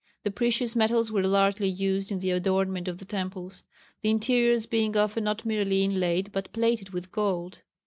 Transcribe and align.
The 0.23 0.31
precious 0.31 0.75
metals 0.75 1.11
were 1.11 1.27
largely 1.27 1.67
used 1.67 2.11
in 2.11 2.17
the 2.21 2.31
adornment 2.31 2.87
of 2.87 2.97
the 2.97 3.05
temples, 3.05 3.61
the 4.01 4.09
interiors 4.09 4.65
being 4.65 4.97
often 4.97 5.23
not 5.25 5.45
merely 5.45 5.83
inlaid 5.83 6.31
but 6.31 6.51
plated 6.51 6.89
with 6.89 7.11
gold. 7.11 7.61